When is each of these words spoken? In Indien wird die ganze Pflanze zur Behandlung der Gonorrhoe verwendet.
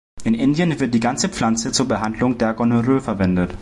In 0.23 0.33
Indien 0.33 0.79
wird 0.79 0.95
die 0.95 0.99
ganze 0.99 1.29
Pflanze 1.29 1.71
zur 1.71 1.87
Behandlung 1.87 2.35
der 2.35 2.55
Gonorrhoe 2.55 3.01
verwendet. 3.01 3.55